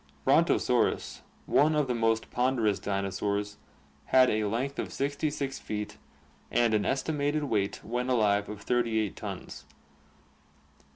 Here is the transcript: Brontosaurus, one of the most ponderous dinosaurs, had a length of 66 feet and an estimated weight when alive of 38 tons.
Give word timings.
Brontosaurus, 0.25 1.21
one 1.45 1.75
of 1.75 1.85
the 1.85 1.93
most 1.93 2.31
ponderous 2.31 2.79
dinosaurs, 2.79 3.57
had 4.05 4.31
a 4.31 4.45
length 4.45 4.79
of 4.79 4.91
66 4.91 5.59
feet 5.59 5.97
and 6.49 6.73
an 6.73 6.87
estimated 6.87 7.43
weight 7.43 7.83
when 7.83 8.09
alive 8.09 8.49
of 8.49 8.63
38 8.63 9.15
tons. 9.15 9.63